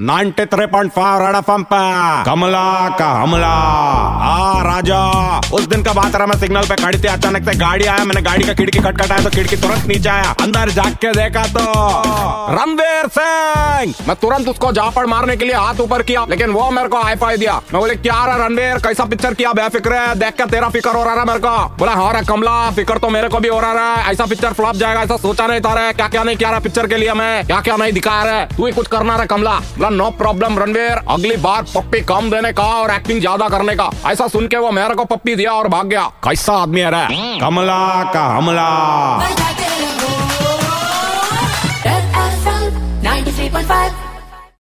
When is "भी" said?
23.38-23.48